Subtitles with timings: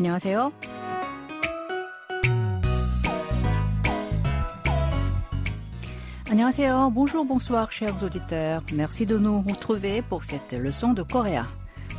[0.00, 0.52] 안녕하세요.
[6.28, 8.60] Annyeonghaseyo, bonjour, bonsoir chers auditeurs.
[8.74, 11.46] Merci de nous retrouver pour cette leçon de coréen.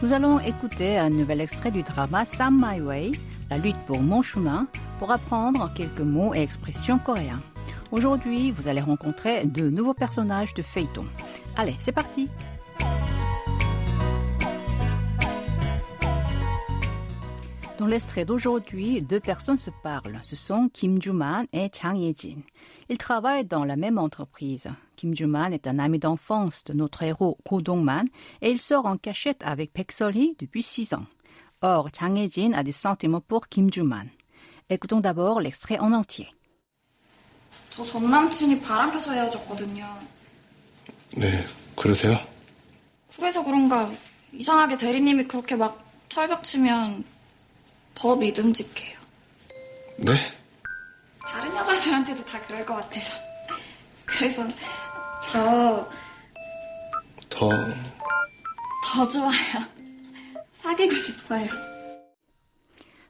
[0.01, 3.11] Nous allons écouter un nouvel extrait du drama Sam My Way,
[3.49, 4.67] la lutte pour mon chemin,
[4.99, 7.41] pour apprendre quelques mots et expressions coréens.
[7.91, 11.05] Aujourd'hui, vous allez rencontrer de nouveaux personnages de feuilleton.
[11.55, 12.29] Allez, c'est parti
[17.81, 20.19] Dans l'extrait d'aujourd'hui, deux personnes se parlent.
[20.23, 22.41] Ce sont Kim Joo-man et Chang Ye-jin.
[22.89, 24.67] Ils travaillent dans la même entreprise.
[24.95, 28.07] Kim Joo-man est un ami d'enfance de notre héros Ko Dong-man
[28.41, 31.05] et il sort en cachette avec Baek Sol-hee depuis six ans.
[31.61, 34.09] Or, Chang Ye-jin a des sentiments pour Kim Joo-man.
[34.69, 36.27] Écoutons d'abord l'extrait en entier.
[37.69, 39.85] 저 전 남친이 바람 펴서 헤어졌거든요.
[41.15, 41.43] 네,
[41.75, 42.17] 그러세요?
[43.15, 43.89] 그래서 그런가
[44.33, 47.03] 이상하게 대리님이 그렇게 막 철벽 치면
[47.94, 48.98] 더 믿음직해요.
[49.98, 50.12] 네?
[51.20, 53.12] 다른 여자들한테도 다 그럴 것 같아서.
[54.04, 54.46] 그래서
[55.30, 55.88] 저더
[57.30, 59.32] 더, 좋아요.
[60.52, 61.46] 사귀고 싶어요.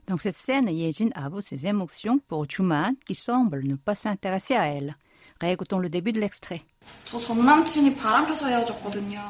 [0.06, 4.66] Dans cette scène, Yejin avoue ses émotions pour Juman qui semble ne pas s'intéresser à
[4.66, 4.96] elle.
[5.40, 6.62] Réécoutons le début de l'extrait.
[7.04, 9.20] 저전 남친이 바람 펴서 헤어졌거든요.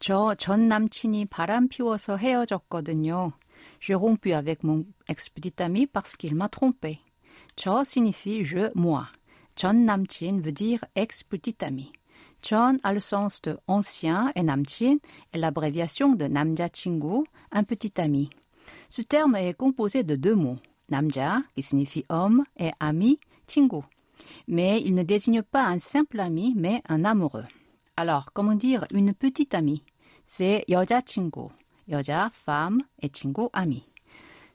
[0.00, 3.32] 저 전 남친이 바람 피워서 헤어졌거든요.
[3.80, 7.00] J'ai rompu avec mon ex-petit ami parce qu'il m'a trompé.
[7.56, 9.08] 저 signifie je, moi.
[9.56, 11.92] Chon Namchin veut dire ex-petit ami.
[12.42, 14.96] Chon a le sens de ancien et Namchin
[15.32, 18.30] est l'abréviation de Namja Chingu, un petit ami.
[18.90, 20.58] Ce terme est composé de deux mots,
[20.90, 23.82] Namja, qui signifie homme, et ami, Chingu.
[24.46, 27.46] Mais il ne désigne pas un simple ami, mais un amoureux.
[27.96, 29.82] Alors, comment dire une petite amie?
[30.26, 31.48] C'est Yoja Chingu.
[31.87, 33.87] 여자, femme et 친구, ami.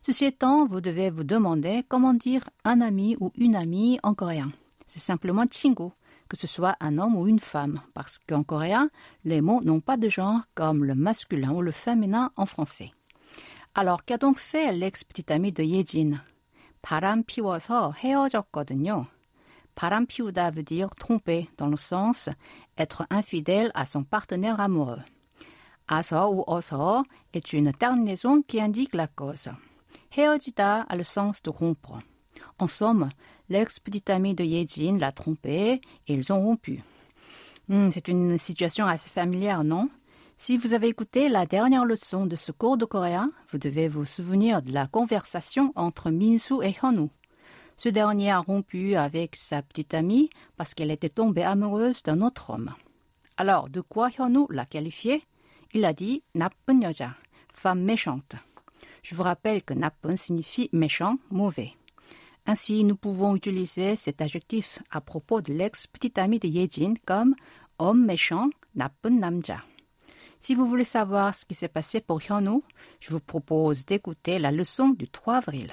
[0.03, 4.53] Ceci étant, vous devez vous demander comment dire un ami ou une amie en coréen.
[4.87, 5.91] C'est simplement 친구,
[6.29, 8.91] que ce soit un homme ou une femme, parce qu'en coréen,
[9.25, 12.93] les mots n'ont pas de genre comme le masculin ou le féminin en français.
[13.75, 16.21] Alors, qu'a donc fait l'ex-petite amie de Yejin
[16.87, 19.07] 바람 피워서 헤어졌거든요.
[19.75, 22.29] 바람 피우다 veut dire tromper, dans le sens
[22.79, 25.03] être infidèle à son partenaire amoureux.
[25.91, 29.51] 아서 ou 어서 est une terminaison qui indique la cause.
[30.13, 32.01] 헤어지다 a le sens de rompre.
[32.59, 33.11] En somme,
[33.49, 36.83] l'ex-petite amie de Yejin l'a trompé et ils ont rompu.
[37.69, 39.89] Hmm, c'est une situation assez familière, non
[40.39, 44.05] Si vous avez écouté la dernière leçon de ce cours de coréen, vous devez vous
[44.05, 47.11] souvenir de la conversation entre Minsu et Hyunwoo.
[47.77, 52.51] Ce dernier a rompu avec sa petite amie parce qu'elle était tombée amoureuse d'un autre
[52.51, 52.75] homme.
[53.37, 55.23] Alors, de quoi Hyunwoo l'a qualifié
[55.74, 56.82] Il a dit Nappun
[57.54, 58.36] femme méchante.
[59.04, 61.74] Je vous rappelle que Nappun signifie méchant, mauvais.
[62.46, 67.36] Ainsi, nous pouvons utiliser cet adjectif à propos de l'ex-petit ami de Yejin comme
[67.80, 69.64] homme méchant, Nappun namja.
[70.42, 72.64] Si vous voulez savoir ce qui s'est passé pour Hyunwoo,
[73.00, 75.72] je vous propose d'écouter la leçon du 3 avril.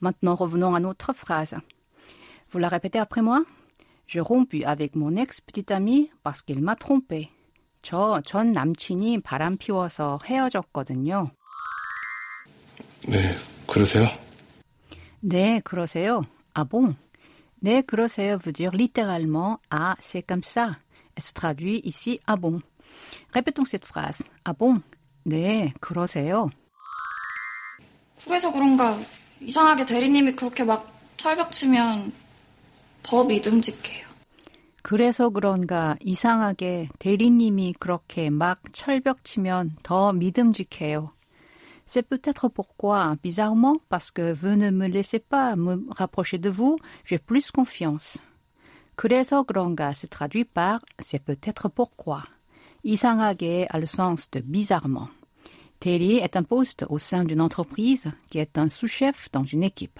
[0.00, 1.56] Maintenant, revenons à notre phrase.
[2.50, 3.44] Vous la répétez après moi?
[4.06, 7.28] J'ai rompu avec mon ex-petit ami parce qu'il m'a trompé.
[7.82, 11.30] 저 전 남친이 바람 피워서 헤어졌거든요.
[13.08, 13.34] 네,
[13.66, 14.06] 그러세요?
[15.20, 16.22] 네, 그러세요.
[16.54, 16.96] Ah bon?
[17.60, 20.78] 네, 그러세요 veut dire littéralement ah, c'est comme ça.
[21.16, 22.60] Elle se traduit ici ah bon.
[23.32, 24.28] Répétons cette phrase.
[24.44, 24.82] Ah bon?
[25.24, 26.50] 네, 그러세요.
[28.24, 28.98] 그래서 그런가
[29.40, 32.12] 이상하게 대리님이 그렇게 막 철벽 치면
[33.02, 34.07] 더 믿음직해요.
[34.87, 41.11] 그래서 그런가 이상하게 대리님이 그렇게 막 철벽 치면 더 믿음직해요.
[41.85, 46.77] C'est peut-être pourquoi, bizarrement, parce que vous ne me laissez pas me rapprocher de vous,
[47.05, 48.19] j'ai plus confiance.
[48.95, 52.23] 그래서 그런가 se traduit par c'est peut-être pourquoi.
[52.83, 55.09] 이상하게 a le sens de bizarrement.
[55.79, 59.99] 대리 est un poste au sein d'une entreprise qui est un sous-chef dans une équipe.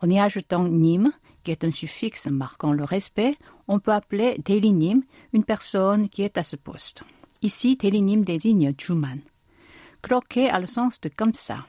[0.00, 1.12] En y ajoutant 님,
[1.44, 3.36] qui est un suffixe marquant le respect,
[3.68, 5.02] on peut appeler 대리님
[5.32, 7.02] une personne qui est à ce poste.
[7.42, 9.22] Ici, 대리님 désigne 주만.
[10.00, 11.66] 그렇게 a le sens de comme ça.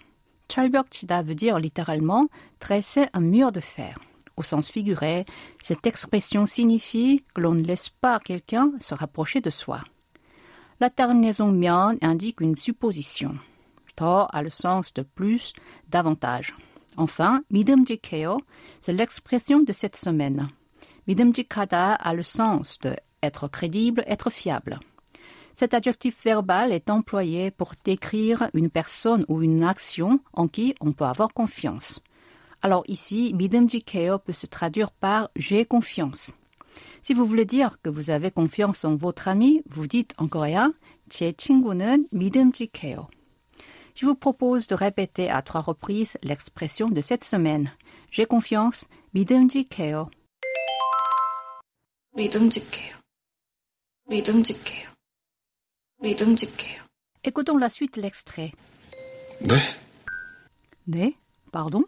[0.47, 2.27] 철벽치다 veut dire littéralement
[2.59, 3.99] tresser un mur de fer.
[4.37, 5.25] Au sens figuré,
[5.61, 9.81] cette expression signifie que l'on ne laisse pas quelqu'un se rapprocher de soi.
[10.79, 13.39] La terminaison 면 indique une supposition.
[13.97, 15.53] 더 a le sens de plus,
[15.89, 16.55] davantage.
[16.97, 18.39] Enfin, 믿음직해요,
[18.81, 20.49] c'est l'expression de cette semaine.
[21.07, 24.79] 믿음직하다 a le sens de être crédible, être fiable.
[25.53, 30.91] Cet adjectif verbal est employé pour décrire une personne ou une action en qui on
[30.91, 32.01] peut avoir confiance.
[32.61, 36.31] Alors ici, 믿음직해요 peut se traduire par j'ai confiance.
[37.01, 40.73] Si vous voulez dire que vous avez confiance en votre ami, vous dites en coréen
[41.09, 43.07] 제 친구는 믿음직해요.
[43.95, 47.71] Je vous propose de répéter à trois reprises l'expression de cette semaine.
[48.11, 50.09] J'ai confiance, 믿음직해요.
[52.15, 52.95] 믿음직해요.
[54.09, 54.89] 믿음직해요.
[56.01, 56.83] 믿음직해요.
[57.23, 58.53] Écoutons la suite l'extrait.
[59.41, 59.59] 네,
[60.87, 61.15] 네,
[61.51, 61.83] pardon.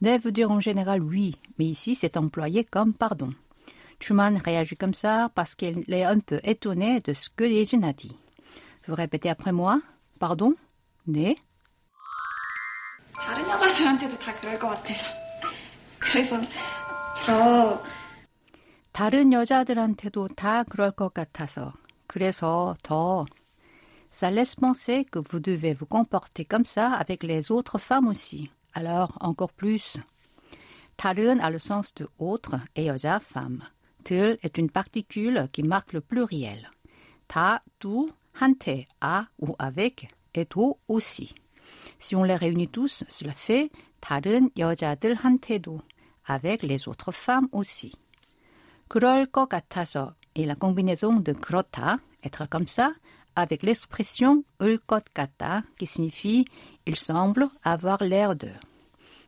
[0.00, 3.32] 네 veut dire en général oui, mais ici c'est employé comme pardon.
[4.00, 7.92] Truman réagit comme ça parce qu'il est un peu étonné de ce que Yejin a
[7.92, 8.16] dit.
[8.86, 9.80] Vous répétez après moi.
[10.18, 10.54] Pardon?
[11.04, 11.36] 네.
[13.14, 15.04] 다른 여자들한테도 다 그럴 것 같아서.
[15.98, 16.40] 그래서
[17.24, 17.82] 저
[18.92, 21.72] 다른 여자들한테도 다 그럴 것 같아서.
[22.06, 23.24] 그래서 더.
[24.10, 28.48] Ça laisse penser que vous devez vous comporter comme ça avec les autres femmes aussi.
[28.72, 29.98] Alors, encore plus.
[30.96, 33.64] 다른 a le sens de autre et 여자 femme.
[34.04, 36.70] 들 est une particule qui marque le pluriel.
[37.26, 41.34] 다, tout, 한테, à ou avec, et 도 aussi.
[41.98, 43.70] Si on les réunit tous, cela fait
[44.00, 45.80] 다른 여자들한테도,
[46.26, 47.92] avec les autres femmes aussi.
[48.88, 52.92] 그럴 것 같아서 et la combinaison de 그렇다, être comme ça,
[53.34, 56.44] avec l'expression 을 것 같다, qui signifie
[56.86, 58.50] il semble avoir l'air de.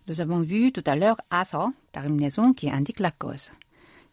[0.09, 3.51] Nous avons vu tout à l'heure 아서, terminaison qui indique la cause.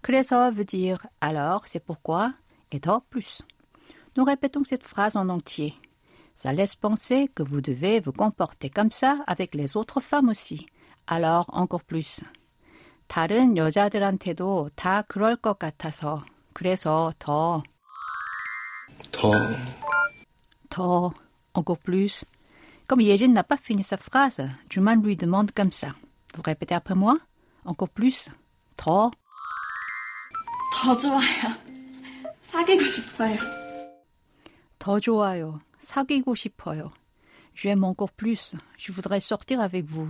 [0.01, 2.33] 그래서 veut dire alors, c'est pourquoi,
[2.71, 3.42] et 더 plus.
[4.18, 5.75] Nous répétons cette phrase en entier.
[6.38, 10.65] Ça laisse penser que vous devez vous comporter comme ça avec les autres femmes aussi.
[11.07, 12.24] Alors encore plus.
[13.07, 16.25] 다른 여자들한테도 다 그럴 것 같아서.
[16.54, 17.63] 그래서 더,
[19.12, 19.31] 더,
[20.69, 21.13] 더,
[21.54, 22.25] encore plus.
[22.88, 25.95] Comme Yejin n'a pas fini sa phrase, Juman lui demande comme ça.
[26.36, 27.18] Vous répétez après moi?
[27.65, 28.30] Encore plus.
[28.77, 29.12] 더,
[30.74, 31.54] 더 좋아요.
[32.42, 33.36] 사귀고 싶어요.
[34.80, 35.62] 더 좋아요.
[35.80, 36.92] 사귀고 싶어요.
[37.56, 38.56] J'aime encore plus.
[38.77, 40.10] Je voudrais sortir avec vous.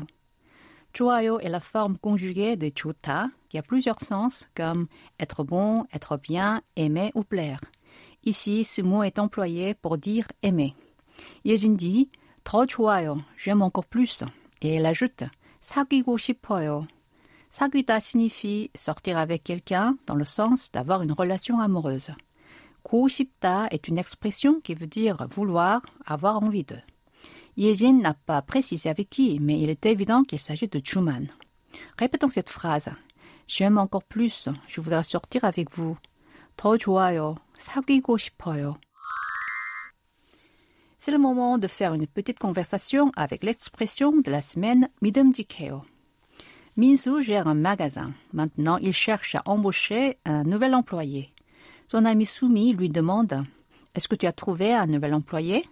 [0.93, 4.87] 좋아요 est la forme conjuguée de 좋다, qui a plusieurs sens, comme
[5.19, 7.59] être bon, être bien, aimer ou plaire.
[8.23, 10.75] Ici, ce mot est employé pour dire aimer.
[11.43, 12.09] 예진 dit
[12.43, 13.23] 더 좋아요.
[13.37, 14.23] J'aime encore plus.
[14.61, 15.25] Et elle ajoute
[15.61, 16.87] 사귀고 싶어요.
[17.49, 22.11] 사귀다 signifie sortir avec quelqu'un dans le sens d'avoir une relation amoureuse.
[22.83, 26.77] 고 싶다 est une expression qui veut dire vouloir, avoir envie de.
[27.55, 31.27] Yejin n'a pas précisé avec qui, mais il est évident qu'il s'agit de Truman.
[31.97, 32.89] Répétons cette phrase.
[33.47, 34.49] J'aime encore plus.
[34.67, 35.97] Je voudrais sortir avec vous.
[36.57, 37.35] 더 좋아요.
[37.57, 38.75] 사귀고 싶어요.
[40.99, 45.83] C'est le moment de faire une petite conversation avec l'expression de la semaine 믿음직해요.
[46.75, 48.13] Minsu gère un magasin.
[48.31, 51.33] Maintenant, il cherche à embaucher un nouvel employé.
[51.87, 53.45] Son ami Sumi lui demande
[53.95, 55.67] Est-ce que tu as trouvé un nouvel employé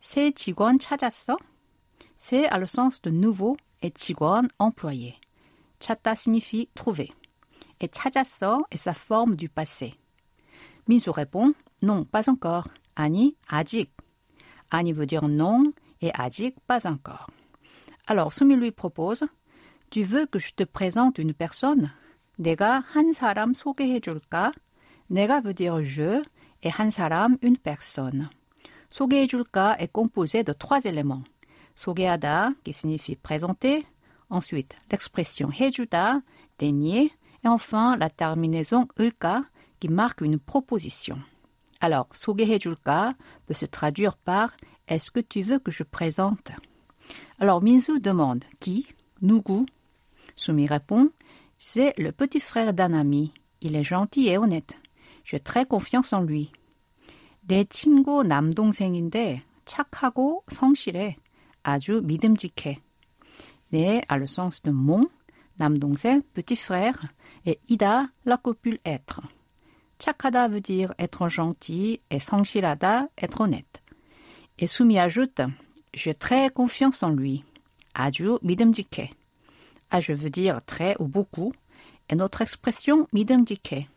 [0.00, 1.36] 새 직원 찾았어?
[2.16, 5.14] 새 a le sens de nouveau et 직원 employé.
[5.78, 7.12] 찾다 signifie trouver.
[7.80, 9.94] Et 찾았어 est sa forme du passé.
[10.86, 11.52] Minsu répond
[11.82, 12.68] Non, pas encore.
[12.94, 13.90] 아니, 아직.
[14.70, 17.28] 아니 veut dire non et 아직 pas encore.
[18.06, 19.24] Alors Sumi lui propose
[19.90, 21.90] Tu veux que je te présente une personne?
[22.38, 24.52] 내가 한 사람 소개해 줄까?
[25.10, 26.22] 내가 veut dire je
[26.62, 28.28] et 한 사람 une personne.
[28.90, 31.24] 소개해 줄까 est composé de trois éléments.
[31.74, 33.86] 소개하다 qui signifie présenter,
[34.28, 36.22] ensuite l'expression 해주다,
[36.58, 37.12] dénier,
[37.44, 39.44] et enfin la terminaison 을까
[39.78, 41.18] qui marque une proposition.
[41.80, 43.14] Alors, 소개해 줄까
[43.46, 44.54] peut se traduire par
[44.86, 46.50] Est-ce que tu veux que je présente
[47.38, 48.86] Alors, Minzu demande Qui
[49.22, 49.64] 누구
[50.36, 51.10] Sumi répond
[51.56, 53.32] C'est le petit frère d'un ami.
[53.62, 54.76] Il est gentil et honnête.
[55.24, 56.50] J'ai très confiance en lui.
[57.42, 61.16] 내 친구 남동생인데 착하고 성실해.
[61.62, 62.80] 아주 믿음직해.
[63.72, 65.08] 네 a le sens de mon,
[65.58, 67.12] 남동생, petit frère,
[67.46, 69.20] et ida la copule être.
[69.98, 73.80] 착하다 veut dire être gentil et 성실하다 être honnête.
[74.58, 75.42] Et Sumi ajoute
[75.92, 77.44] J'ai très confiance en lui.
[77.94, 79.10] 아주 믿음직해.
[79.90, 81.52] Ah, je veux dire très ou beaucoup.
[82.08, 83.88] Et notre expression 믿음직해.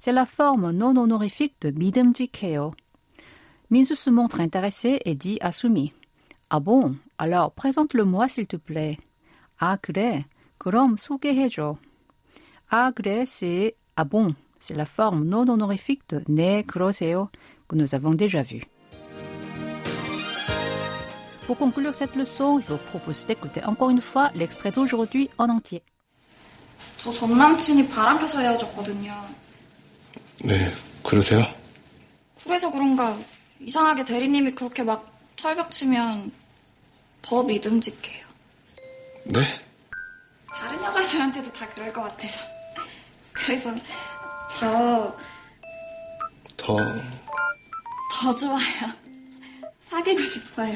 [0.00, 2.72] C'est la forme non honorifique de 믿음직해요.
[3.70, 5.92] Minsu se montre intéressé et dit à Sumi
[6.50, 8.98] Ah bon, alors présente-le-moi s'il te plaît.
[9.58, 10.24] Ah 그래,
[10.58, 11.76] 그럼 소개해줘.
[12.70, 17.30] Ah 그래, c'est ah bon, c'est la forme non honorifique de 네 그러세요.
[17.68, 18.64] que nous avons déjà vus.
[21.46, 25.82] Pour conclure cette leçon, je vous propose d'écouter encore une fois l'extrait d'aujourd'hui en entier.
[26.98, 29.12] 저 전 남친이 바람 펴서 헤어졌거든요.
[30.43, 30.71] 네,
[31.03, 31.43] 그러세요?
[32.43, 33.17] 그래서 그런가
[33.59, 36.31] 이상하게 대리님이 그렇게 막 철벽 치면
[37.21, 38.25] 더 믿음직해요.
[39.25, 39.41] 네?
[40.49, 42.39] 다른 여자들한테도 다 그럴 것 같아서.
[43.33, 43.73] 그래서
[44.59, 45.17] 저
[46.61, 46.77] 더
[48.13, 48.61] 더, 좋아요.
[49.89, 50.75] 사귀고 싶어요.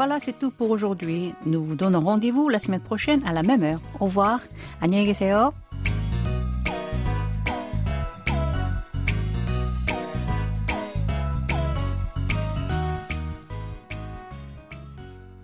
[0.00, 1.32] Voilà, c'est tout pour aujourd'hui.
[1.46, 3.80] Nous vous donnons rendez-vous la semaine prochaine à la même heure.
[4.00, 4.40] Au revoir.
[4.80, 5.52] 안녕히 계세요.